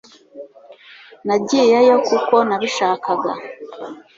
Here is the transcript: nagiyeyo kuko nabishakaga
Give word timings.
nagiyeyo 1.25 1.95
kuko 2.07 2.35
nabishakaga 2.47 3.31